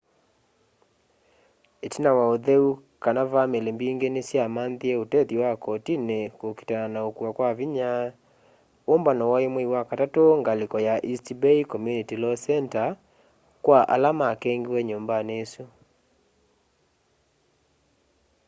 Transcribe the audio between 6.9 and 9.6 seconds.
na ukuwa kya vinya umbano wai